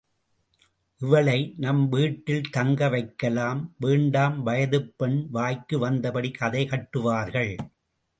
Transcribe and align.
இவளை 0.99 1.53
நம் 1.57 1.89
வீட்டில் 1.89 2.49
தங்க 2.51 2.89
வைக்கலாம். 2.89 3.73
வேண்டாம் 3.79 4.45
வயதுப் 4.45 4.93
பெண் 4.97 5.27
வாய்க்கு 5.31 5.89
வந்தபடி 5.89 6.31
கதை 6.31 6.67
கட்டுவார்கள். 6.67 7.57